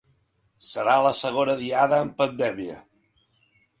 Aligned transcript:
Serà 0.69 0.95
la 1.07 1.11
segona 1.19 1.55
diada 1.61 1.99
amb 2.07 2.17
pandèmia. 2.23 2.79